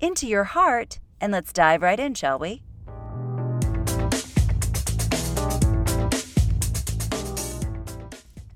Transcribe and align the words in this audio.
into 0.00 0.26
your 0.26 0.44
heart, 0.44 0.98
and 1.20 1.32
let's 1.32 1.52
dive 1.52 1.82
right 1.82 1.98
in, 1.98 2.14
shall 2.14 2.38
we? 2.38 2.62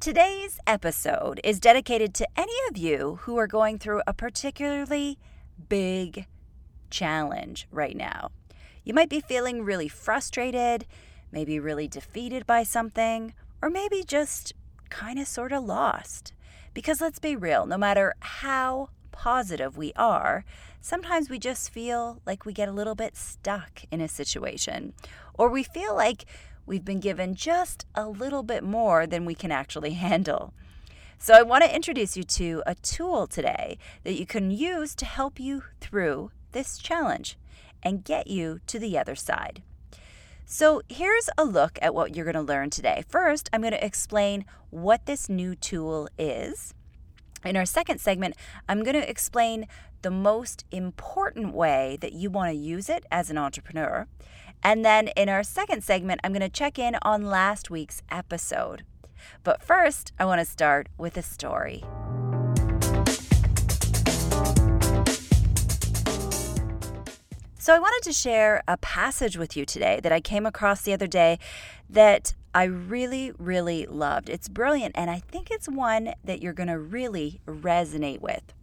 Today's 0.01 0.59
episode 0.67 1.41
is 1.45 1.61
dedicated 1.61 2.15
to 2.15 2.27
any 2.37 2.55
of 2.71 2.79
you 2.79 3.19
who 3.23 3.37
are 3.37 3.47
going 3.47 3.79
through 3.79 4.03
a 4.07 4.15
particularly 4.15 5.19
big 5.69 6.27
challenge 6.91 7.69
right 7.71 7.97
now. 7.97 8.31
You 8.83 8.95
might 8.95 9.11
be 9.11 9.21
feeling 9.21 9.63
really 9.63 9.89
frustrated, 9.89 10.87
maybe 11.31 11.61
really 11.61 11.87
defeated 11.87 12.47
by 12.47 12.63
something, 12.63 13.35
or 13.61 13.69
maybe 13.69 14.03
just 14.03 14.55
kind 14.89 15.19
of 15.19 15.29
sort 15.29 15.53
of 15.53 15.65
lost. 15.65 16.33
Because 16.73 17.01
let's 17.01 17.19
be 17.19 17.37
real, 17.37 17.67
no 17.67 17.77
matter 17.77 18.15
how 18.21 18.89
positive 19.21 19.77
we 19.77 19.93
are, 19.97 20.47
sometimes 20.81 21.29
we 21.29 21.39
just 21.39 21.69
feel 21.69 22.23
like 22.25 22.47
we 22.47 22.55
get 22.55 22.71
a 22.71 22.73
little 22.73 22.95
bit 22.95 23.15
stuck 23.15 23.83
in 23.91 24.01
a 24.01 24.09
situation, 24.09 24.95
or 25.35 25.51
we 25.51 25.63
feel 25.63 25.95
like 25.95 26.25
we've 26.65 26.87
been 26.87 27.01
given 27.01 27.35
just 27.35 27.85
a 27.95 28.09
little 28.09 28.43
bit 28.43 28.65
more 28.65 29.07
than 29.07 29.27
we 29.27 29.35
can 29.35 29.53
actually 29.53 29.91
handle. 29.91 30.55
So, 31.19 31.35
I 31.35 31.43
want 31.43 31.65
to 31.65 31.75
introduce 31.75 32.17
you 32.17 32.23
to 32.23 32.63
a 32.65 32.75
tool 32.77 33.27
today 33.27 33.77
that 34.05 34.19
you 34.19 34.25
can 34.25 34.51
use 34.51 34.95
to 34.95 35.05
help 35.05 35.39
you 35.39 35.65
through 35.83 36.31
this 36.53 36.79
challenge 36.79 37.37
and 37.83 38.03
get 38.03 38.27
you 38.27 38.61
to 38.69 38.79
the 38.79 38.97
other 38.97 39.15
side. 39.15 39.63
So, 40.47 40.81
here's 40.89 41.29
a 41.37 41.45
look 41.45 41.79
at 41.83 41.95
what 41.95 42.17
you're 42.17 42.25
going 42.25 42.47
to 42.47 42.53
learn 42.53 42.71
today. 42.71 43.05
First, 43.07 43.51
I'm 43.53 43.61
going 43.61 43.75
to 43.75 43.85
explain 43.85 44.47
what 44.71 45.05
this 45.05 45.29
new 45.29 45.55
tool 45.55 46.09
is. 46.19 46.73
In 47.45 47.57
our 47.57 47.65
second 47.65 48.01
segment, 48.01 48.35
I'm 48.69 48.83
going 48.83 49.01
to 49.01 49.11
explain 49.11 49.67
the 50.03 50.11
most 50.11 50.65
important 50.71 51.55
way 51.55 51.99
that 52.01 52.13
you 52.13 52.31
want 52.31 52.51
to 52.51 52.57
use 52.57 52.89
it 52.89 53.05
as 53.11 53.31
an 53.31 53.39
entrepreneur. 53.39 54.07
And 54.63 54.85
then 54.85 55.09
in 55.09 55.29
our 55.29 55.43
second 55.43 55.83
segment, 55.83 56.21
I'm 56.23 56.33
going 56.33 56.41
to 56.41 56.49
check 56.49 56.79
in 56.79 56.97
on 57.03 57.23
last 57.23 57.71
week's 57.71 58.03
episode. 58.11 58.85
But 59.43 59.63
first, 59.63 60.13
I 60.19 60.25
want 60.25 60.41
to 60.41 60.45
start 60.45 60.89
with 60.99 61.17
a 61.17 61.23
story. 61.23 61.83
So, 67.61 67.75
I 67.75 67.79
wanted 67.79 68.03
to 68.05 68.15
share 68.15 68.63
a 68.67 68.79
passage 68.79 69.37
with 69.37 69.55
you 69.55 69.67
today 69.67 70.01
that 70.03 70.13
I 70.13 70.21
came 70.23 70.47
across 70.47 70.81
the 70.81 70.95
other 70.95 71.07
day 71.07 71.39
that 71.91 72.33
I 72.55 72.65
really, 72.65 73.33
really 73.37 73.85
loved. 73.85 74.31
It's 74.31 74.49
brilliant, 74.49 74.97
and 74.97 75.11
I 75.11 75.19
think 75.19 75.51
it's 75.51 75.69
one 75.69 76.15
that 76.25 76.41
you're 76.41 76.55
going 76.55 76.71
to 76.71 76.79
really 76.79 77.43
resonate 77.47 78.23
with. 78.23 78.55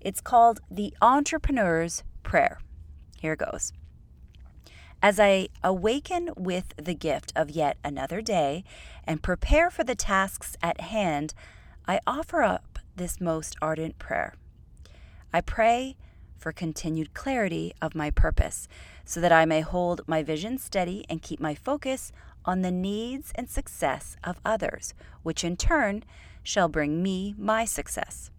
It's 0.00 0.20
called 0.20 0.60
The 0.70 0.94
Entrepreneur's 1.02 2.04
Prayer. 2.22 2.60
Here 3.18 3.32
it 3.32 3.40
goes. 3.40 3.72
As 5.02 5.18
I 5.18 5.48
awaken 5.64 6.30
with 6.36 6.74
the 6.76 6.94
gift 6.94 7.32
of 7.34 7.50
yet 7.50 7.76
another 7.82 8.22
day 8.22 8.62
and 9.02 9.20
prepare 9.20 9.68
for 9.68 9.82
the 9.82 9.96
tasks 9.96 10.56
at 10.62 10.80
hand, 10.80 11.34
I 11.88 11.98
offer 12.06 12.42
up 12.42 12.78
this 12.94 13.20
most 13.20 13.56
ardent 13.60 13.98
prayer. 13.98 14.34
I 15.32 15.40
pray 15.40 15.96
for 16.44 16.52
continued 16.52 17.14
clarity 17.14 17.72
of 17.80 17.94
my 17.94 18.10
purpose 18.10 18.68
so 19.02 19.18
that 19.18 19.32
I 19.32 19.46
may 19.46 19.62
hold 19.62 20.06
my 20.06 20.22
vision 20.22 20.58
steady 20.58 21.06
and 21.08 21.22
keep 21.22 21.40
my 21.40 21.54
focus 21.54 22.12
on 22.44 22.60
the 22.60 22.70
needs 22.70 23.32
and 23.34 23.48
success 23.48 24.18
of 24.22 24.42
others, 24.44 24.92
which 25.22 25.42
in 25.42 25.56
turn 25.56 26.04
shall 26.42 26.68
bring 26.68 27.02
me 27.02 27.34
my 27.38 27.64
success. 27.64 28.30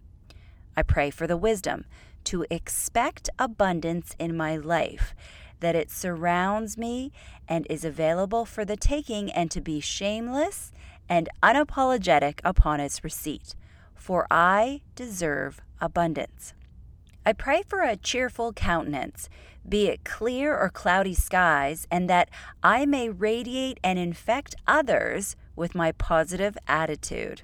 I 0.76 0.84
pray 0.84 1.10
for 1.10 1.26
the 1.26 1.36
wisdom 1.36 1.84
to 2.26 2.46
expect 2.48 3.28
abundance 3.40 4.14
in 4.20 4.36
my 4.36 4.56
life 4.56 5.12
that 5.58 5.74
it 5.74 5.90
surrounds 5.90 6.78
me 6.78 7.10
and 7.48 7.66
is 7.68 7.84
available 7.84 8.44
for 8.44 8.64
the 8.64 8.76
taking, 8.76 9.32
and 9.32 9.50
to 9.50 9.60
be 9.60 9.80
shameless 9.80 10.70
and 11.08 11.28
unapologetic 11.42 12.38
upon 12.44 12.78
its 12.78 13.02
receipt, 13.02 13.56
for 13.96 14.28
I 14.30 14.82
deserve 14.94 15.60
abundance. 15.80 16.54
I 17.28 17.32
pray 17.32 17.62
for 17.66 17.82
a 17.82 17.96
cheerful 17.96 18.52
countenance, 18.52 19.28
be 19.68 19.88
it 19.88 20.04
clear 20.04 20.56
or 20.56 20.70
cloudy 20.70 21.12
skies, 21.12 21.88
and 21.90 22.08
that 22.08 22.30
I 22.62 22.86
may 22.86 23.08
radiate 23.08 23.80
and 23.82 23.98
infect 23.98 24.54
others 24.64 25.34
with 25.56 25.74
my 25.74 25.90
positive 25.90 26.56
attitude. 26.68 27.42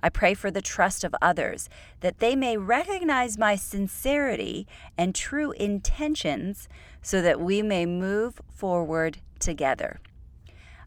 I 0.00 0.10
pray 0.10 0.34
for 0.34 0.50
the 0.50 0.60
trust 0.60 1.02
of 1.02 1.14
others, 1.22 1.70
that 2.00 2.18
they 2.18 2.36
may 2.36 2.58
recognize 2.58 3.38
my 3.38 3.56
sincerity 3.56 4.66
and 4.98 5.14
true 5.14 5.52
intentions 5.52 6.68
so 7.00 7.22
that 7.22 7.40
we 7.40 7.62
may 7.62 7.86
move 7.86 8.42
forward 8.50 9.16
together. 9.38 10.00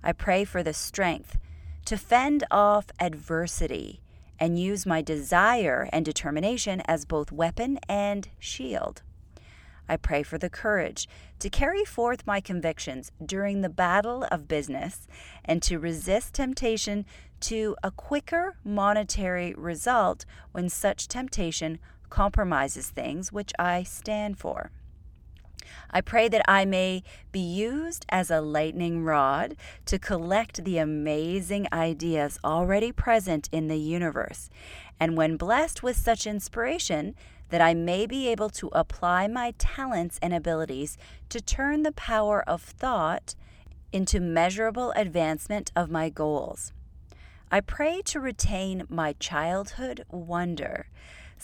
I 0.04 0.12
pray 0.12 0.44
for 0.44 0.62
the 0.62 0.74
strength 0.74 1.40
to 1.86 1.98
fend 1.98 2.44
off 2.52 2.92
adversity 3.00 4.03
and 4.40 4.60
use 4.60 4.86
my 4.86 5.02
desire 5.02 5.90
and 5.92 6.06
determination 6.06 6.82
as 6.86 7.06
both 7.06 7.32
weapon 7.32 7.80
and 7.88 8.30
shield. 8.40 9.02
I 9.88 9.98
pray 9.98 10.24
for 10.24 10.38
the 10.38 10.50
courage 10.50 11.10
to 11.40 11.50
carry 11.50 11.84
forth 11.84 12.26
my 12.26 12.40
convictions 12.40 13.12
during 13.24 13.62
the 13.62 13.70
battle 13.70 14.26
of 14.32 14.48
business 14.48 15.08
and 15.44 15.62
to 15.64 15.78
resist 15.78 16.34
temptation 16.34 17.06
to 17.42 17.76
a 17.84 17.92
quicker 17.92 18.56
monetary 18.64 19.54
result 19.58 20.26
when 20.54 20.70
such 20.70 21.10
temptation 21.10 21.80
compromises 22.10 22.90
things 22.90 23.32
which 23.34 23.52
I 23.60 23.84
stand 23.84 24.38
for. 24.38 24.72
I 25.90 26.02
pray 26.02 26.28
that 26.30 26.44
I 26.48 26.66
may 26.66 27.04
be 27.32 27.40
used 27.40 28.06
as 28.10 28.30
a 28.30 28.42
lightning 28.42 29.04
rod 29.04 29.56
to 29.86 30.00
collect 30.00 30.64
the 30.64 30.78
amazing 30.78 31.68
ideas 31.72 32.40
already 32.44 32.92
present 32.92 33.50
in 33.52 33.68
the 33.68 33.78
universe, 33.78 34.50
and 35.00 35.18
when 35.18 35.38
blessed 35.38 35.84
with 35.84 35.98
such 35.98 36.28
inspiration, 36.28 37.16
that 37.50 37.62
I 37.62 37.74
may 37.74 38.08
be 38.08 38.28
able 38.30 38.50
to 38.50 38.70
apply 38.74 39.28
my 39.28 39.54
talents 39.58 40.18
and 40.22 40.34
abilities 40.34 40.98
to 41.30 41.40
turn 41.40 41.84
the 41.84 41.92
power 41.92 42.44
of 42.48 42.62
thought 42.62 43.36
into 43.92 44.20
measurable 44.20 44.92
advancement 44.96 45.72
of 45.76 45.92
my 45.92 46.10
goals. 46.10 46.74
I 47.52 47.62
pray 47.62 48.02
to 48.06 48.20
retain 48.20 48.86
my 48.90 49.14
childhood 49.20 50.06
wonder 50.10 50.88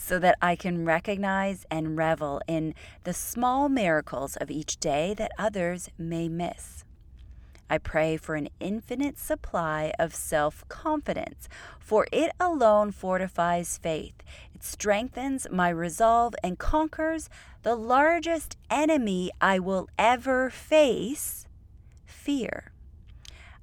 so 0.00 0.18
that 0.18 0.38
I 0.40 0.56
can 0.56 0.84
recognize 0.86 1.66
and 1.70 1.96
revel 1.96 2.40
in 2.48 2.74
the 3.04 3.12
small 3.12 3.68
miracles 3.68 4.34
of 4.36 4.50
each 4.50 4.78
day 4.78 5.14
that 5.14 5.30
others 5.38 5.90
may 5.98 6.26
miss. 6.28 6.84
I 7.68 7.78
pray 7.78 8.16
for 8.16 8.34
an 8.34 8.48
infinite 8.58 9.18
supply 9.18 9.92
of 9.98 10.14
self 10.14 10.66
confidence, 10.68 11.48
for 11.78 12.06
it 12.10 12.32
alone 12.40 12.90
fortifies 12.90 13.78
faith. 13.78 14.16
It 14.54 14.64
strengthens 14.64 15.46
my 15.52 15.68
resolve 15.68 16.34
and 16.42 16.58
conquers 16.58 17.28
the 17.62 17.76
largest 17.76 18.56
enemy 18.70 19.30
I 19.40 19.58
will 19.58 19.86
ever 19.98 20.50
face 20.50 21.46
fear. 22.06 22.72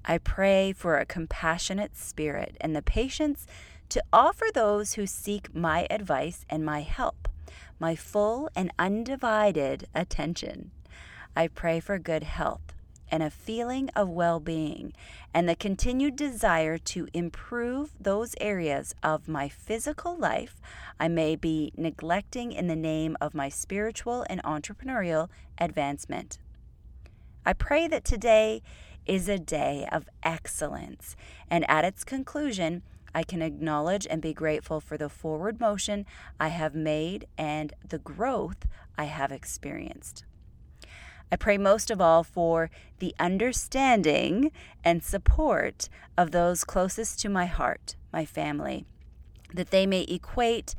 I 0.06 0.20
pray 0.20 0.72
for 0.72 0.98
a 0.98 1.06
compassionate 1.06 1.98
spirit 1.98 2.56
and 2.62 2.74
the 2.74 2.82
patience 2.82 3.46
to 3.90 4.04
offer 4.12 4.46
those 4.54 4.94
who 4.94 5.06
seek 5.06 5.56
my 5.56 5.88
advice 5.90 6.46
and 6.50 6.66
my 6.66 6.82
help 6.82 7.28
my 7.80 7.96
full 7.96 8.50
and 8.56 8.72
undivided 8.80 9.88
attention. 9.94 10.72
I 11.36 11.48
pray 11.48 11.80
for 11.80 12.00
good 12.00 12.24
health 12.24 12.74
and 13.10 13.24
a 13.24 13.30
feeling 13.30 13.90
of 13.96 14.10
well 14.10 14.40
being, 14.40 14.92
and 15.34 15.48
the 15.48 15.56
continued 15.56 16.16
desire 16.18 16.78
to 16.78 17.08
improve 17.14 17.94
those 18.00 18.36
areas 18.42 18.94
of 19.02 19.30
my 19.30 19.48
physical 19.48 20.18
life 20.18 20.60
I 21.00 21.08
may 21.08 21.36
be 21.36 21.72
neglecting 21.78 22.52
in 22.52 22.68
the 22.68 22.76
name 22.76 23.16
of 23.22 23.34
my 23.34 23.48
spiritual 23.48 24.26
and 24.30 24.44
entrepreneurial 24.44 25.30
advancement. 25.58 26.38
I 27.46 27.54
pray 27.54 27.88
that 27.88 28.04
today 28.04 28.62
is 29.06 29.30
a 29.30 29.40
day 29.40 29.88
of 29.90 30.10
excellence, 30.22 31.16
and 31.50 31.70
at 31.70 31.86
its 31.86 32.04
conclusion, 32.04 32.82
I 33.14 33.24
can 33.24 33.42
acknowledge 33.42 34.08
and 34.10 34.22
be 34.22 34.34
grateful 34.34 34.80
for 34.80 34.98
the 34.98 35.10
forward 35.10 35.60
motion 35.60 36.06
I 36.40 36.50
have 36.50 36.76
made 36.76 37.28
and 37.38 37.74
the 37.88 38.00
growth 38.00 38.68
I 38.98 39.06
have 39.06 39.32
experienced. 39.32 40.26
I 41.32 41.36
pray 41.36 41.58
most 41.58 41.92
of 41.92 42.00
all 42.00 42.24
for 42.24 42.70
the 43.00 43.14
understanding 43.20 44.52
and 44.84 45.04
support 45.04 45.90
of 46.18 46.32
those 46.32 46.64
closest 46.64 47.20
to 47.22 47.30
my 47.30 47.46
heart, 47.46 47.96
my 48.14 48.26
family, 48.26 48.86
that 49.54 49.72
they 49.72 49.86
may 49.86 50.04
equate 50.04 50.74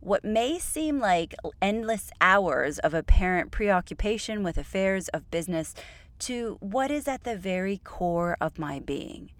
what 0.00 0.22
may 0.24 0.58
seem 0.58 0.98
like 0.98 1.34
endless 1.62 2.10
hours 2.20 2.78
of 2.80 2.92
apparent 2.92 3.50
preoccupation 3.50 4.42
with 4.42 4.58
affairs 4.58 5.08
of 5.08 5.30
business 5.30 5.74
to 6.18 6.58
what 6.60 6.90
is 6.90 7.08
at 7.08 7.24
the 7.24 7.36
very 7.36 7.78
core 7.82 8.36
of 8.40 8.58
my 8.58 8.80
being, 8.80 9.30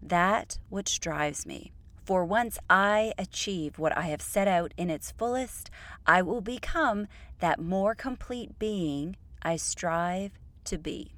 that 0.00 0.58
which 0.68 1.00
drives 1.00 1.44
me. 1.44 1.72
For 2.04 2.24
once 2.24 2.58
I 2.68 3.12
achieve 3.16 3.78
what 3.78 3.96
I 3.96 4.02
have 4.02 4.20
set 4.20 4.48
out 4.48 4.74
in 4.76 4.90
its 4.90 5.12
fullest, 5.12 5.70
I 6.04 6.20
will 6.20 6.40
become 6.40 7.06
that 7.38 7.60
more 7.60 7.94
complete 7.94 8.58
being 8.58 9.16
I 9.42 9.56
strive 9.56 10.32
to 10.64 10.78
be. 10.78 11.12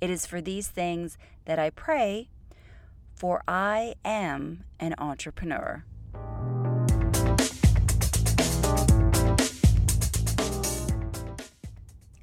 It 0.00 0.08
is 0.08 0.24
for 0.24 0.40
these 0.40 0.68
things 0.68 1.18
that 1.44 1.58
I 1.58 1.70
pray, 1.70 2.30
for 3.14 3.42
I 3.46 3.94
am 4.04 4.64
an 4.80 4.94
entrepreneur. 4.98 5.84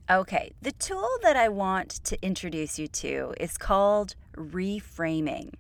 Okay, 0.10 0.54
the 0.62 0.72
tool 0.74 1.10
that 1.22 1.38
I 1.38 1.50
want 1.50 2.04
to 2.04 2.24
introduce 2.26 2.78
you 2.78 2.88
to 2.90 3.34
is 3.40 3.58
called 3.58 4.16
reframing. 4.36 5.54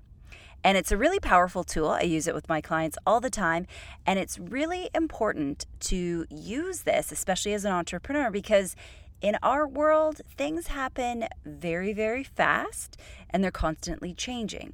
And 0.63 0.77
it's 0.77 0.91
a 0.91 0.97
really 0.97 1.19
powerful 1.19 1.63
tool. 1.63 1.89
I 1.89 2.01
use 2.01 2.27
it 2.27 2.33
with 2.33 2.47
my 2.47 2.61
clients 2.61 2.97
all 3.05 3.19
the 3.19 3.29
time. 3.29 3.67
And 4.05 4.17
it's 4.17 4.39
really 4.39 4.89
important 4.95 5.65
to 5.81 6.25
use 6.29 6.81
this, 6.81 7.11
especially 7.11 7.53
as 7.53 7.65
an 7.65 7.73
entrepreneur, 7.73 8.31
because 8.31 8.75
in 9.21 9.37
our 9.43 9.67
world, 9.67 10.21
things 10.37 10.67
happen 10.67 11.27
very, 11.45 11.93
very 11.93 12.23
fast 12.23 12.97
and 13.29 13.43
they're 13.43 13.51
constantly 13.51 14.13
changing. 14.13 14.73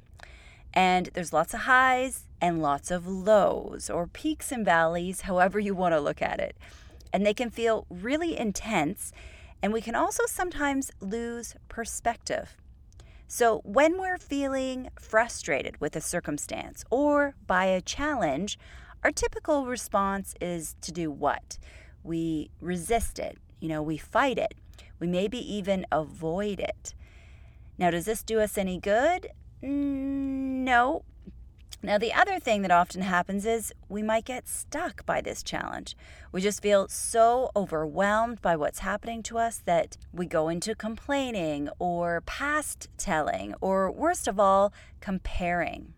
And 0.72 1.10
there's 1.14 1.32
lots 1.32 1.54
of 1.54 1.60
highs 1.60 2.26
and 2.40 2.62
lots 2.62 2.90
of 2.90 3.06
lows, 3.06 3.90
or 3.90 4.06
peaks 4.06 4.50
and 4.50 4.64
valleys, 4.64 5.22
however 5.22 5.58
you 5.58 5.74
want 5.74 5.94
to 5.94 6.00
look 6.00 6.22
at 6.22 6.40
it. 6.40 6.56
And 7.12 7.26
they 7.26 7.34
can 7.34 7.50
feel 7.50 7.86
really 7.90 8.38
intense 8.38 9.12
and 9.62 9.72
we 9.72 9.80
can 9.80 9.94
also 9.94 10.24
sometimes 10.26 10.90
lose 11.00 11.54
perspective. 11.68 12.56
So, 13.32 13.60
when 13.62 13.96
we're 14.00 14.18
feeling 14.18 14.90
frustrated 14.98 15.80
with 15.80 15.94
a 15.94 16.00
circumstance 16.00 16.82
or 16.90 17.36
by 17.46 17.66
a 17.66 17.80
challenge, 17.80 18.58
our 19.04 19.12
typical 19.12 19.66
response 19.66 20.34
is 20.40 20.74
to 20.80 20.90
do 20.90 21.12
what? 21.12 21.56
We 22.02 22.50
resist 22.60 23.20
it, 23.20 23.38
you 23.60 23.68
know, 23.68 23.82
we 23.82 23.98
fight 23.98 24.36
it, 24.36 24.54
we 24.98 25.06
maybe 25.06 25.38
even 25.38 25.86
avoid 25.92 26.58
it. 26.58 26.92
Now, 27.78 27.92
does 27.92 28.06
this 28.06 28.24
do 28.24 28.40
us 28.40 28.58
any 28.58 28.80
good? 28.80 29.28
No, 29.62 31.04
now, 31.82 31.96
the 31.96 32.12
other 32.12 32.38
thing 32.38 32.60
that 32.60 32.70
often 32.70 33.00
happens 33.00 33.46
is 33.46 33.72
we 33.88 34.02
might 34.02 34.26
get 34.26 34.46
stuck 34.46 35.06
by 35.06 35.22
this 35.22 35.42
challenge. 35.42 35.96
We 36.30 36.42
just 36.42 36.60
feel 36.60 36.88
so 36.88 37.50
overwhelmed 37.56 38.42
by 38.42 38.54
what's 38.56 38.80
happening 38.80 39.22
to 39.24 39.38
us 39.38 39.62
that 39.64 39.96
we 40.12 40.26
go 40.26 40.50
into 40.50 40.74
complaining 40.74 41.70
or 41.78 42.20
past 42.26 42.88
telling, 42.98 43.54
or 43.62 43.90
worst 43.90 44.28
of 44.28 44.38
all, 44.38 44.74
comparing. 45.00 45.94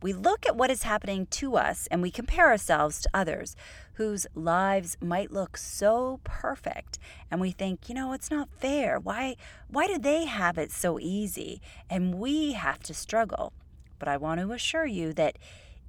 We 0.00 0.12
look 0.12 0.46
at 0.46 0.54
what 0.54 0.70
is 0.70 0.84
happening 0.84 1.26
to 1.26 1.56
us 1.56 1.88
and 1.90 2.00
we 2.00 2.12
compare 2.12 2.46
ourselves 2.46 3.00
to 3.00 3.10
others 3.12 3.56
whose 3.94 4.26
lives 4.36 4.96
might 5.00 5.32
look 5.32 5.56
so 5.56 6.20
perfect 6.22 6.98
and 7.28 7.40
we 7.40 7.50
think, 7.50 7.88
you 7.88 7.94
know, 7.96 8.12
it's 8.12 8.30
not 8.30 8.50
fair. 8.60 9.00
Why 9.00 9.36
why 9.66 9.88
do 9.88 9.98
they 9.98 10.26
have 10.26 10.58
it 10.58 10.70
so 10.70 11.00
easy 11.00 11.60
and 11.90 12.16
we 12.16 12.52
have 12.52 12.80
to 12.80 12.94
struggle? 12.94 13.52
But 13.98 14.08
I 14.08 14.16
want 14.16 14.40
to 14.40 14.52
assure 14.52 14.86
you 14.86 15.12
that 15.14 15.38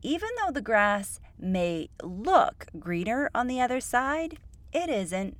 even 0.02 0.30
though 0.38 0.52
the 0.52 0.62
grass 0.62 1.20
may 1.40 1.90
look 2.04 2.68
greener 2.80 3.30
on 3.34 3.48
the 3.48 3.60
other 3.60 3.80
side, 3.80 4.38
it 4.72 4.90
isn't. 4.90 5.38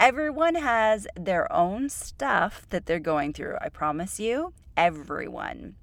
Everyone 0.00 0.56
has 0.56 1.06
their 1.14 1.52
own 1.52 1.88
stuff 1.88 2.66
that 2.70 2.86
they're 2.86 2.98
going 2.98 3.32
through. 3.32 3.56
I 3.60 3.68
promise 3.68 4.18
you, 4.18 4.52
everyone. 4.76 5.76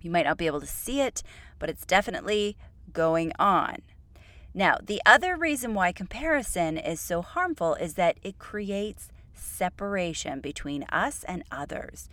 You 0.00 0.10
might 0.10 0.26
not 0.26 0.38
be 0.38 0.46
able 0.46 0.60
to 0.60 0.66
see 0.66 1.00
it, 1.00 1.22
but 1.58 1.70
it's 1.70 1.86
definitely 1.86 2.56
going 2.92 3.32
on. 3.38 3.78
Now, 4.54 4.78
the 4.82 5.02
other 5.04 5.36
reason 5.36 5.74
why 5.74 5.92
comparison 5.92 6.78
is 6.78 7.00
so 7.00 7.22
harmful 7.22 7.74
is 7.74 7.94
that 7.94 8.18
it 8.22 8.38
creates 8.38 9.08
separation 9.34 10.40
between 10.40 10.84
us 10.84 11.24
and 11.24 11.42
others. 11.50 12.08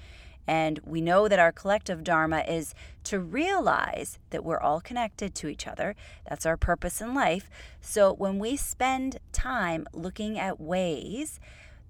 And 0.47 0.79
we 0.85 1.01
know 1.01 1.27
that 1.27 1.39
our 1.39 1.51
collective 1.51 2.03
dharma 2.03 2.41
is 2.41 2.73
to 3.05 3.19
realize 3.19 4.19
that 4.31 4.43
we're 4.43 4.59
all 4.59 4.81
connected 4.81 5.33
to 5.35 5.47
each 5.47 5.67
other. 5.67 5.95
That's 6.27 6.45
our 6.45 6.57
purpose 6.57 7.01
in 7.01 7.13
life. 7.13 7.49
So 7.81 8.13
when 8.13 8.39
we 8.39 8.55
spend 8.57 9.19
time 9.31 9.87
looking 9.93 10.37
at 10.37 10.59
ways 10.59 11.39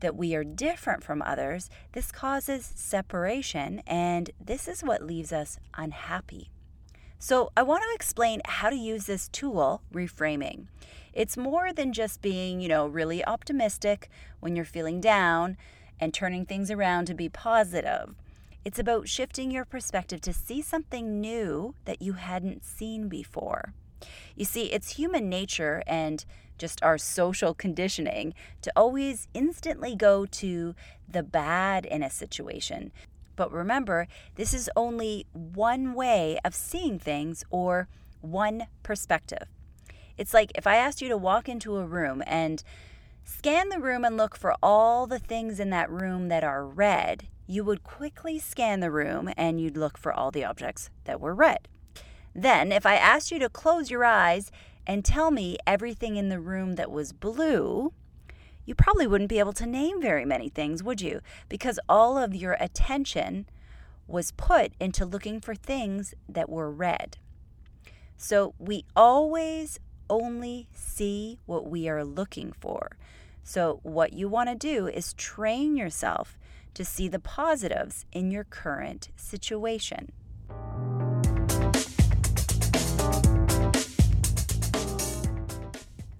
that 0.01 0.15
we 0.15 0.35
are 0.35 0.43
different 0.43 1.03
from 1.03 1.21
others, 1.21 1.69
this 1.93 2.11
causes 2.11 2.71
separation, 2.75 3.81
and 3.87 4.29
this 4.43 4.67
is 4.67 4.83
what 4.83 5.01
leaves 5.01 5.31
us 5.31 5.57
unhappy. 5.75 6.49
So, 7.19 7.53
I 7.55 7.63
want 7.63 7.83
to 7.83 7.95
explain 7.95 8.41
how 8.43 8.69
to 8.69 8.75
use 8.75 9.05
this 9.05 9.29
tool, 9.29 9.81
reframing. 9.93 10.67
It's 11.13 11.37
more 11.37 11.71
than 11.71 11.93
just 11.93 12.21
being, 12.21 12.59
you 12.59 12.67
know, 12.67 12.85
really 12.85 13.23
optimistic 13.23 14.09
when 14.41 14.57
you're 14.57 14.65
feeling 14.65 14.99
down 14.99 15.55
and 16.01 16.13
turning 16.13 16.45
things 16.45 16.69
around 16.69 17.05
to 17.05 17.13
be 17.13 17.29
positive. 17.29 18.15
It's 18.65 18.79
about 18.79 19.09
shifting 19.09 19.51
your 19.51 19.65
perspective 19.65 20.21
to 20.21 20.33
see 20.33 20.61
something 20.61 21.19
new 21.19 21.75
that 21.85 22.01
you 22.01 22.13
hadn't 22.13 22.63
seen 22.63 23.09
before. 23.09 23.73
You 24.35 24.45
see, 24.45 24.71
it's 24.71 24.91
human 24.91 25.29
nature 25.29 25.83
and 25.85 26.23
just 26.57 26.81
our 26.81 26.97
social 26.97 27.53
conditioning 27.53 28.33
to 28.61 28.71
always 28.75 29.27
instantly 29.33 29.95
go 29.95 30.25
to 30.25 30.75
the 31.09 31.23
bad 31.23 31.85
in 31.85 32.03
a 32.03 32.09
situation. 32.09 32.91
But 33.35 33.51
remember, 33.51 34.07
this 34.35 34.53
is 34.53 34.69
only 34.75 35.25
one 35.33 35.93
way 35.93 36.39
of 36.45 36.55
seeing 36.55 36.99
things 36.99 37.43
or 37.49 37.87
one 38.21 38.67
perspective. 38.83 39.47
It's 40.17 40.33
like 40.33 40.51
if 40.55 40.67
I 40.67 40.75
asked 40.75 41.01
you 41.01 41.09
to 41.09 41.17
walk 41.17 41.49
into 41.49 41.77
a 41.77 41.85
room 41.85 42.23
and 42.25 42.63
scan 43.23 43.69
the 43.69 43.79
room 43.79 44.03
and 44.05 44.17
look 44.17 44.35
for 44.35 44.55
all 44.61 45.07
the 45.07 45.19
things 45.19 45.59
in 45.59 45.69
that 45.71 45.89
room 45.89 46.29
that 46.29 46.43
are 46.43 46.65
red, 46.65 47.27
you 47.47 47.63
would 47.63 47.83
quickly 47.83 48.39
scan 48.39 48.79
the 48.79 48.91
room 48.91 49.31
and 49.37 49.59
you'd 49.59 49.77
look 49.77 49.97
for 49.97 50.13
all 50.13 50.31
the 50.31 50.45
objects 50.45 50.89
that 51.05 51.19
were 51.19 51.35
red. 51.35 51.67
Then, 52.35 52.71
if 52.71 52.85
I 52.85 52.95
asked 52.95 53.31
you 53.31 53.39
to 53.39 53.49
close 53.49 53.91
your 53.91 54.05
eyes 54.05 54.51
and 54.87 55.05
tell 55.05 55.31
me 55.31 55.57
everything 55.67 56.15
in 56.15 56.29
the 56.29 56.39
room 56.39 56.75
that 56.75 56.91
was 56.91 57.13
blue, 57.13 57.93
you 58.65 58.75
probably 58.75 59.07
wouldn't 59.07 59.29
be 59.29 59.39
able 59.39 59.53
to 59.53 59.65
name 59.65 60.01
very 60.01 60.25
many 60.25 60.49
things, 60.49 60.83
would 60.83 61.01
you? 61.01 61.21
Because 61.49 61.79
all 61.87 62.17
of 62.17 62.33
your 62.33 62.57
attention 62.59 63.45
was 64.07 64.31
put 64.31 64.73
into 64.79 65.05
looking 65.05 65.39
for 65.39 65.55
things 65.55 66.13
that 66.27 66.49
were 66.49 66.71
red. 66.71 67.17
So 68.17 68.53
we 68.57 68.85
always 68.95 69.79
only 70.09 70.67
see 70.73 71.39
what 71.45 71.69
we 71.69 71.89
are 71.89 72.03
looking 72.03 72.53
for. 72.59 72.97
So, 73.43 73.79
what 73.83 74.13
you 74.13 74.29
want 74.29 74.49
to 74.49 74.55
do 74.55 74.87
is 74.87 75.13
train 75.13 75.75
yourself 75.75 76.37
to 76.73 76.85
see 76.85 77.07
the 77.07 77.19
positives 77.19 78.05
in 78.11 78.31
your 78.31 78.45
current 78.45 79.09
situation. 79.15 80.11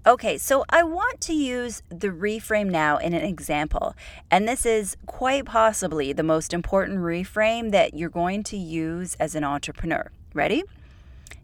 Okay, 0.06 0.38
so 0.38 0.66
I 0.70 0.84
want 0.84 1.22
to 1.22 1.34
use 1.34 1.82
the 1.88 2.10
reframe 2.10 2.70
now 2.70 2.98
in 2.98 3.14
an 3.14 3.24
example. 3.24 3.96
And 4.30 4.46
this 4.46 4.66
is 4.66 4.98
quite 5.06 5.46
possibly 5.46 6.12
the 6.12 6.24
most 6.24 6.54
important 6.54 7.00
reframe 7.00 7.72
that 7.72 7.94
you're 7.94 8.10
going 8.10 8.44
to 8.44 8.58
use 8.58 9.16
as 9.16 9.34
an 9.34 9.46
entrepreneur. 9.46 10.12
Ready? 10.34 10.64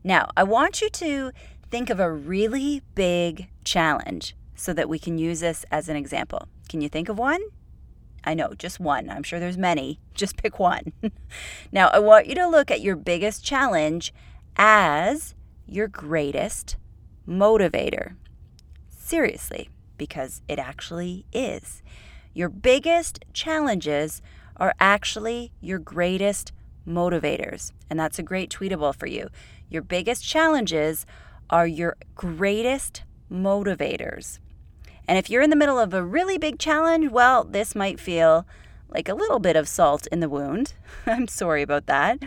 Now, 0.03 0.29
I 0.36 0.43
want 0.43 0.81
you 0.81 0.89
to 0.89 1.31
think 1.70 1.90
of 1.90 2.00
a 2.00 2.12
really 2.12 2.82
big 2.96 3.50
challenge 3.64 4.36
so 4.56 4.74
that 4.74 4.90
we 4.90 5.00
can 5.00 5.18
use 5.18 5.40
this 5.40 5.66
as 5.72 5.88
an 5.90 5.96
example. 5.96 6.48
Can 6.68 6.82
you 6.82 6.90
think 6.90 7.10
of 7.10 7.18
one? 7.18 7.42
I 8.24 8.34
know, 8.34 8.54
just 8.58 8.80
one. 8.80 9.10
I'm 9.10 9.24
sure 9.24 9.40
there's 9.40 9.58
many. 9.58 10.00
Just 10.14 10.36
pick 10.36 10.60
one. 10.60 10.92
now, 11.72 11.88
I 11.88 12.00
want 12.00 12.28
you 12.28 12.36
to 12.36 12.48
look 12.48 12.70
at 12.70 12.82
your 12.82 12.98
biggest 12.98 13.46
challenge 13.46 14.14
as 14.58 15.34
your 15.66 15.88
greatest 15.88 16.76
motivator. 17.26 18.16
Seriously, 18.90 19.70
because 19.98 20.42
it 20.50 20.60
actually 20.60 21.26
is. 21.32 21.82
Your 22.34 22.50
biggest 22.50 23.24
challenges 23.32 24.22
are 24.58 24.74
actually 24.82 25.54
your 25.62 25.80
greatest 25.80 26.52
motivators. 26.86 27.72
And 27.90 27.98
that's 27.98 28.20
a 28.20 28.24
great 28.24 28.50
tweetable 28.50 28.94
for 28.94 29.08
you. 29.08 29.30
Your 29.70 29.82
biggest 29.82 30.26
challenges 30.26 31.06
are 31.50 31.68
your 31.68 31.98
greatest 32.15 33.03
motivators. 33.32 34.39
And 35.08 35.18
if 35.18 35.29
you're 35.29 35.41
in 35.41 35.50
the 35.50 35.56
middle 35.56 35.79
of 35.79 35.94
a 35.94 36.03
really 36.03 36.38
big 36.38 36.60
challenge, 36.60 37.10
well, 37.12 37.44
this 37.44 37.74
might 37.74 38.00
feel 38.00 38.46
like 38.89 39.10
a 39.10 39.15
little 39.15 39.39
bit 39.39 39.56
of 39.56 39.68
salt 39.68 40.08
in 40.12 40.20
the 40.20 40.29
wound. 40.29 40.74
I'm 41.06 41.27
sorry 41.27 41.62
about 41.62 41.88
that. 41.88 42.20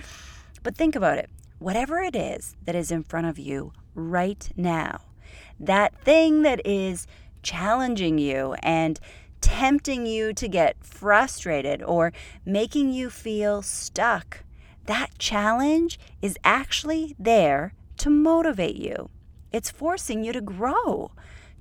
But 0.63 0.77
think 0.77 0.97
about 0.97 1.19
it. 1.19 1.31
Whatever 1.59 2.01
it 2.01 2.17
is 2.17 2.57
that 2.65 2.75
is 2.75 2.91
in 2.91 3.05
front 3.05 3.27
of 3.27 3.39
you 3.39 3.73
right 3.95 4.49
now, 4.57 5.03
that 5.61 5.97
thing 6.01 6.43
that 6.43 6.61
is 6.67 7.07
challenging 7.43 8.19
you 8.19 8.55
and 8.63 8.99
tempting 9.41 10.07
you 10.07 10.33
to 10.33 10.49
get 10.49 10.77
frustrated 10.85 11.83
or 11.83 12.13
making 12.45 12.93
you 12.93 13.11
feel 13.11 13.63
stuck, 13.63 14.45
that 14.87 15.19
challenge 15.19 15.99
is 16.21 16.37
actually 16.45 17.15
there 17.19 17.75
to 18.03 18.11
motivate 18.11 18.75
you. 18.75 19.11
It's 19.53 19.71
forcing 19.71 20.25
you 20.25 20.33
to 20.33 20.41
grow, 20.41 21.13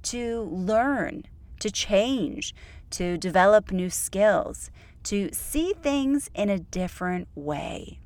to 0.02 0.42
learn, 0.42 1.26
to 1.60 1.70
change, 1.70 2.56
to 2.90 3.16
develop 3.16 3.72
new 3.72 3.92
skills, 3.92 4.72
to 5.04 5.30
see 5.34 5.74
things 5.74 6.32
in 6.34 6.50
a 6.50 6.58
different 6.58 7.28
way. 7.36 8.00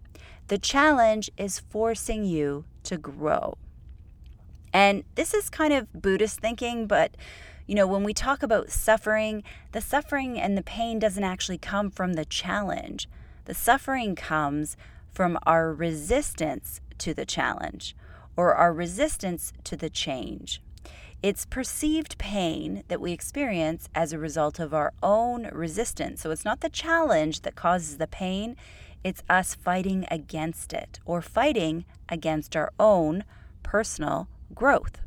The 0.49 0.57
challenge 0.57 1.31
is 1.37 1.61
forcing 1.61 2.25
you 2.25 2.65
to 2.83 2.97
grow. 2.97 3.57
And 4.73 5.05
this 5.15 5.33
is 5.33 5.49
kind 5.49 5.71
of 5.71 5.93
Buddhist 5.93 6.41
thinking, 6.41 6.87
but 6.87 7.15
you 7.67 7.73
know, 7.73 7.87
when 7.87 8.03
we 8.03 8.13
talk 8.13 8.43
about 8.43 8.69
suffering, 8.69 9.43
the 9.71 9.79
suffering 9.79 10.37
and 10.37 10.57
the 10.57 10.61
pain 10.61 10.99
doesn't 10.99 11.23
actually 11.23 11.57
come 11.57 11.89
from 11.89 12.15
the 12.15 12.25
challenge. 12.25 13.07
The 13.45 13.53
suffering 13.53 14.13
comes 14.13 14.75
from 15.09 15.39
our 15.45 15.73
resistance 15.73 16.81
to 16.97 17.13
the 17.13 17.25
challenge 17.25 17.95
or 18.37 18.53
our 18.53 18.73
resistance 18.73 19.53
to 19.63 19.75
the 19.75 19.89
change. 19.89 20.61
It's 21.23 21.45
perceived 21.45 22.17
pain 22.17 22.83
that 22.87 23.01
we 23.01 23.11
experience 23.11 23.89
as 23.95 24.13
a 24.13 24.19
result 24.19 24.59
of 24.59 24.73
our 24.73 24.93
own 25.01 25.49
resistance. 25.51 26.21
So 26.21 26.31
it's 26.31 26.45
not 26.45 26.61
the 26.61 26.69
challenge 26.69 27.41
that 27.41 27.55
causes 27.55 27.97
the 27.97 28.07
pain, 28.07 28.55
it's 29.03 29.23
us 29.29 29.55
fighting 29.55 30.05
against 30.11 30.73
it 30.73 30.99
or 31.05 31.21
fighting 31.21 31.85
against 32.09 32.55
our 32.55 32.71
own 32.79 33.23
personal 33.63 34.27
growth. 34.53 34.99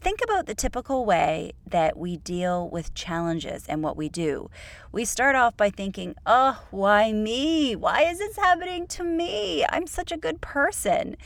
Think 0.00 0.20
about 0.24 0.46
the 0.46 0.54
typical 0.54 1.04
way 1.04 1.52
that 1.66 1.98
we 1.98 2.16
deal 2.16 2.70
with 2.70 2.94
challenges 2.94 3.66
and 3.68 3.82
what 3.82 3.98
we 3.98 4.08
do. 4.08 4.48
We 4.92 5.04
start 5.04 5.36
off 5.36 5.58
by 5.58 5.68
thinking, 5.68 6.14
oh, 6.24 6.62
why 6.70 7.12
me? 7.12 7.76
Why 7.76 8.04
is 8.04 8.18
this 8.18 8.36
happening 8.36 8.86
to 8.88 9.04
me? 9.04 9.66
I'm 9.68 9.86
such 9.86 10.10
a 10.10 10.16
good 10.16 10.40
person. 10.40 11.16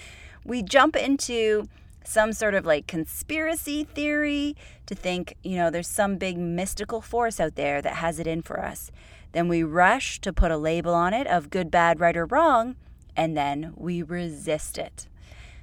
We 0.44 0.62
jump 0.62 0.96
into 0.96 1.68
some 2.04 2.32
sort 2.32 2.54
of 2.54 2.66
like 2.66 2.86
conspiracy 2.86 3.84
theory 3.84 4.56
to 4.86 4.94
think, 4.94 5.34
you 5.42 5.56
know, 5.56 5.70
there's 5.70 5.88
some 5.88 6.16
big 6.16 6.36
mystical 6.38 7.00
force 7.00 7.40
out 7.40 7.54
there 7.54 7.80
that 7.80 7.96
has 7.96 8.18
it 8.18 8.26
in 8.26 8.42
for 8.42 8.60
us. 8.60 8.90
Then 9.32 9.48
we 9.48 9.62
rush 9.62 10.20
to 10.20 10.32
put 10.32 10.52
a 10.52 10.56
label 10.56 10.94
on 10.94 11.12
it 11.12 11.26
of 11.26 11.50
good, 11.50 11.70
bad, 11.70 11.98
right, 11.98 12.16
or 12.16 12.26
wrong, 12.26 12.76
and 13.16 13.36
then 13.36 13.72
we 13.74 14.02
resist 14.02 14.78
it. 14.78 15.08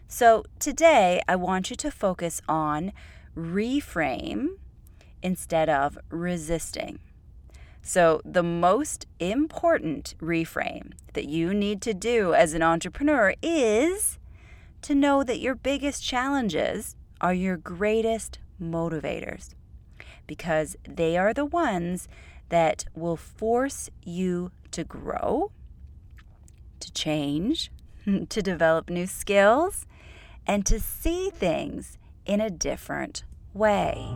So 0.07 0.43
today, 0.59 1.21
I 1.27 1.37
want 1.37 1.69
you 1.69 1.77
to 1.77 1.91
focus 1.91 2.41
on 2.49 2.91
reframe 3.37 4.57
instead 5.23 5.69
of 5.69 5.97
resisting. 6.09 6.99
So, 7.83 8.21
the 8.23 8.43
most 8.43 9.07
important 9.19 10.15
reframe 10.21 10.91
that 11.13 11.25
you 11.25 11.53
need 11.53 11.81
to 11.83 11.93
do 11.93 12.33
as 12.33 12.53
an 12.53 12.61
entrepreneur 12.61 13.33
is 13.41 14.19
to 14.83 14.95
know 14.95 15.23
that 15.23 15.39
your 15.39 15.55
biggest 15.55 16.03
challenges 16.03 16.95
are 17.19 17.33
your 17.33 17.57
greatest 17.57 18.39
motivators 18.61 19.53
because 20.27 20.75
they 20.87 21.17
are 21.17 21.33
the 21.33 21.45
ones 21.45 22.07
that 22.49 22.85
will 22.93 23.17
force 23.17 23.89
you 24.03 24.51
to 24.71 24.83
grow, 24.83 25.51
to 26.79 26.91
change, 26.93 27.71
to 28.29 28.41
develop 28.41 28.89
new 28.89 29.07
skills, 29.07 29.85
and 30.47 30.65
to 30.65 30.79
see 30.79 31.29
things 31.29 31.97
in 32.25 32.41
a 32.41 32.49
different 32.49 33.23
way. 33.53 34.15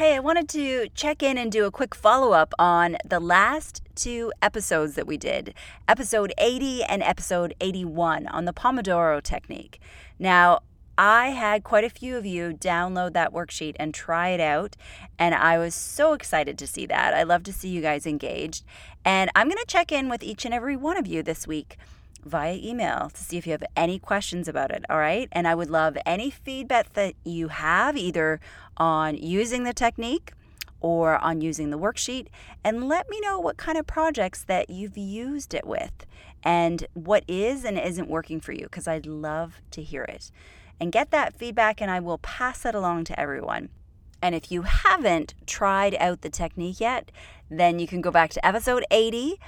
Hey, 0.00 0.14
I 0.14 0.20
wanted 0.20 0.48
to 0.48 0.88
check 0.94 1.22
in 1.22 1.36
and 1.36 1.52
do 1.52 1.66
a 1.66 1.70
quick 1.70 1.94
follow 1.94 2.32
up 2.32 2.54
on 2.58 2.96
the 3.04 3.20
last 3.20 3.82
two 3.94 4.32
episodes 4.40 4.94
that 4.94 5.06
we 5.06 5.18
did 5.18 5.52
episode 5.88 6.32
80 6.38 6.84
and 6.84 7.02
episode 7.02 7.52
81 7.60 8.26
on 8.28 8.46
the 8.46 8.54
Pomodoro 8.54 9.22
technique. 9.22 9.78
Now, 10.18 10.60
I 10.96 11.32
had 11.32 11.64
quite 11.64 11.84
a 11.84 11.90
few 11.90 12.16
of 12.16 12.24
you 12.24 12.54
download 12.54 13.12
that 13.12 13.34
worksheet 13.34 13.76
and 13.78 13.92
try 13.92 14.30
it 14.30 14.40
out, 14.40 14.74
and 15.18 15.34
I 15.34 15.58
was 15.58 15.74
so 15.74 16.14
excited 16.14 16.56
to 16.56 16.66
see 16.66 16.86
that. 16.86 17.12
I 17.12 17.22
love 17.22 17.42
to 17.42 17.52
see 17.52 17.68
you 17.68 17.82
guys 17.82 18.06
engaged. 18.06 18.64
And 19.04 19.30
I'm 19.34 19.48
going 19.48 19.58
to 19.58 19.66
check 19.66 19.92
in 19.92 20.08
with 20.08 20.22
each 20.22 20.46
and 20.46 20.54
every 20.54 20.78
one 20.78 20.96
of 20.96 21.06
you 21.06 21.22
this 21.22 21.46
week 21.46 21.76
via 22.24 22.54
email 22.54 23.10
to 23.10 23.22
see 23.22 23.36
if 23.36 23.46
you 23.46 23.52
have 23.52 23.64
any 23.76 23.98
questions 23.98 24.48
about 24.48 24.70
it. 24.70 24.84
All 24.90 24.98
right. 24.98 25.28
And 25.32 25.46
I 25.46 25.54
would 25.54 25.70
love 25.70 25.96
any 26.04 26.30
feedback 26.30 26.92
that 26.94 27.14
you 27.24 27.48
have 27.48 27.96
either 27.96 28.40
on 28.80 29.16
using 29.16 29.62
the 29.62 29.72
technique 29.72 30.32
or 30.80 31.18
on 31.18 31.40
using 31.40 31.70
the 31.70 31.78
worksheet. 31.78 32.26
And 32.64 32.88
let 32.88 33.08
me 33.08 33.20
know 33.20 33.38
what 33.38 33.56
kind 33.56 33.78
of 33.78 33.86
projects 33.86 34.42
that 34.44 34.70
you've 34.70 34.98
used 34.98 35.54
it 35.54 35.66
with 35.66 36.06
and 36.42 36.86
what 36.94 37.22
is 37.28 37.64
and 37.64 37.78
isn't 37.78 38.08
working 38.08 38.40
for 38.40 38.52
you 38.52 38.64
because 38.64 38.88
I'd 38.88 39.06
love 39.06 39.60
to 39.70 39.82
hear 39.82 40.02
it 40.02 40.32
and 40.80 40.90
get 40.90 41.10
that 41.10 41.36
feedback, 41.36 41.82
and 41.82 41.90
I 41.90 42.00
will 42.00 42.18
pass 42.18 42.64
it 42.64 42.74
along 42.74 43.04
to 43.04 43.20
everyone. 43.20 43.68
And 44.22 44.34
if 44.34 44.50
you 44.50 44.62
haven't 44.62 45.34
tried 45.46 45.94
out 45.96 46.22
the 46.22 46.30
technique 46.30 46.80
yet, 46.80 47.12
then 47.50 47.78
you 47.78 47.86
can 47.86 48.00
go 48.00 48.10
back 48.10 48.30
to 48.30 48.46
episode 48.46 48.84
80 48.90 49.38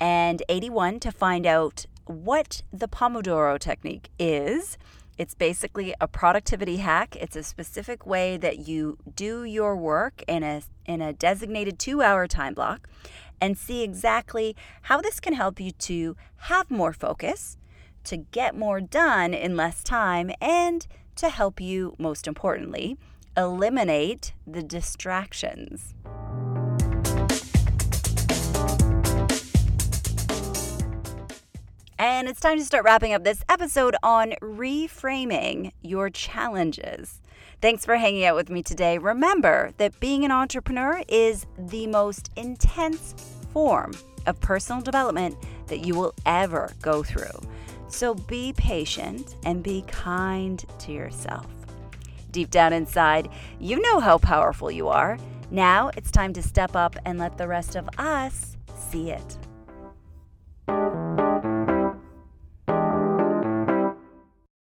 and 0.00 0.42
81 0.48 1.00
to 1.00 1.12
find 1.12 1.46
out 1.46 1.86
what 2.06 2.62
the 2.72 2.88
Pomodoro 2.88 3.58
technique 3.58 4.10
is. 4.18 4.76
It's 5.20 5.34
basically 5.34 5.94
a 6.00 6.08
productivity 6.08 6.78
hack. 6.78 7.14
It's 7.14 7.36
a 7.36 7.42
specific 7.42 8.06
way 8.06 8.38
that 8.38 8.66
you 8.66 8.96
do 9.14 9.44
your 9.44 9.76
work 9.76 10.22
in 10.26 10.42
a 10.42 10.62
in 10.86 11.02
a 11.02 11.12
designated 11.12 11.78
2-hour 11.78 12.26
time 12.26 12.54
block 12.54 12.88
and 13.38 13.58
see 13.58 13.82
exactly 13.82 14.56
how 14.84 15.02
this 15.02 15.20
can 15.20 15.34
help 15.34 15.60
you 15.60 15.72
to 15.72 16.16
have 16.48 16.70
more 16.70 16.94
focus, 16.94 17.58
to 18.04 18.16
get 18.16 18.56
more 18.56 18.80
done 18.80 19.34
in 19.34 19.58
less 19.58 19.84
time 19.84 20.30
and 20.40 20.86
to 21.16 21.28
help 21.28 21.60
you, 21.60 21.94
most 21.98 22.26
importantly, 22.26 22.96
eliminate 23.36 24.32
the 24.46 24.62
distractions. 24.62 25.94
And 32.00 32.28
it's 32.28 32.40
time 32.40 32.56
to 32.56 32.64
start 32.64 32.84
wrapping 32.84 33.12
up 33.12 33.24
this 33.24 33.44
episode 33.46 33.94
on 34.02 34.32
reframing 34.40 35.72
your 35.82 36.08
challenges. 36.08 37.20
Thanks 37.60 37.84
for 37.84 37.96
hanging 37.96 38.24
out 38.24 38.36
with 38.36 38.48
me 38.48 38.62
today. 38.62 38.96
Remember 38.96 39.72
that 39.76 40.00
being 40.00 40.24
an 40.24 40.30
entrepreneur 40.30 41.02
is 41.08 41.44
the 41.58 41.86
most 41.88 42.30
intense 42.36 43.14
form 43.52 43.92
of 44.24 44.40
personal 44.40 44.80
development 44.80 45.36
that 45.66 45.80
you 45.80 45.94
will 45.94 46.14
ever 46.24 46.72
go 46.80 47.02
through. 47.02 47.38
So 47.88 48.14
be 48.14 48.54
patient 48.54 49.36
and 49.44 49.62
be 49.62 49.82
kind 49.82 50.64
to 50.78 50.92
yourself. 50.92 51.48
Deep 52.30 52.48
down 52.48 52.72
inside, 52.72 53.28
you 53.58 53.78
know 53.78 54.00
how 54.00 54.16
powerful 54.16 54.70
you 54.70 54.88
are. 54.88 55.18
Now 55.50 55.90
it's 55.94 56.10
time 56.10 56.32
to 56.32 56.42
step 56.42 56.74
up 56.74 56.96
and 57.04 57.18
let 57.18 57.36
the 57.36 57.46
rest 57.46 57.76
of 57.76 57.90
us 57.98 58.56
see 58.74 59.10
it. 59.10 59.36